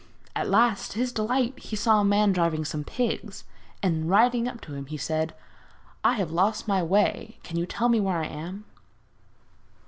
At 0.35 0.49
last, 0.49 0.93
to 0.93 0.97
his 0.99 1.11
delight, 1.11 1.59
he 1.59 1.75
saw 1.75 2.01
a 2.01 2.03
man 2.03 2.31
driving 2.31 2.65
some 2.65 2.83
pigs, 2.83 3.43
and 3.83 4.09
riding 4.09 4.47
up 4.47 4.59
to 4.61 4.73
him, 4.73 4.87
he 4.87 4.97
said: 4.97 5.35
'I 6.03 6.13
have 6.13 6.31
lost 6.31 6.67
my 6.67 6.81
way. 6.81 7.37
Can 7.43 7.55
you 7.55 7.67
tell 7.67 7.87
me 7.87 7.99
where 7.99 8.17
I 8.17 8.25
am?' 8.25 8.65